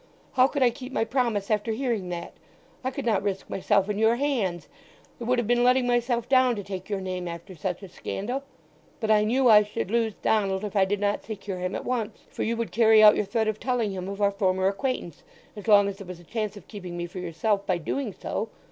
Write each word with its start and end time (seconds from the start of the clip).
How 0.31 0.47
could 0.47 0.63
I 0.63 0.71
keep 0.71 0.91
my 0.91 1.03
promise 1.05 1.51
after 1.51 1.73
hearing 1.73 2.09
that? 2.09 2.33
I 2.83 2.89
could 2.89 3.05
not 3.05 3.21
risk 3.21 3.47
myself 3.51 3.87
in 3.87 3.99
your 3.99 4.15
hands; 4.15 4.67
it 5.19 5.25
would 5.25 5.37
have 5.37 5.45
been 5.45 5.63
letting 5.63 5.85
myself 5.85 6.27
down 6.27 6.55
to 6.55 6.63
take 6.63 6.89
your 6.89 6.99
name 6.99 7.27
after 7.27 7.53
such 7.55 7.83
a 7.83 7.87
scandal. 7.87 8.41
But 8.99 9.11
I 9.11 9.23
knew 9.23 9.47
I 9.47 9.61
should 9.61 9.91
lose 9.91 10.15
Donald 10.15 10.63
if 10.65 10.75
I 10.75 10.85
did 10.85 10.99
not 11.01 11.23
secure 11.23 11.59
him 11.59 11.75
at 11.75 11.85
once—for 11.85 12.41
you 12.41 12.57
would 12.57 12.71
carry 12.71 13.03
out 13.03 13.15
your 13.15 13.25
threat 13.25 13.47
of 13.47 13.59
telling 13.59 13.91
him 13.91 14.09
of 14.09 14.23
our 14.23 14.31
former 14.31 14.67
acquaintance, 14.67 15.21
as 15.55 15.67
long 15.67 15.87
as 15.87 15.99
there 15.99 16.07
was 16.07 16.19
a 16.19 16.23
chance 16.23 16.57
of 16.57 16.67
keeping 16.67 16.97
me 16.97 17.05
for 17.05 17.19
yourself 17.19 17.67
by 17.67 17.77
doing 17.77 18.11
so. 18.11 18.49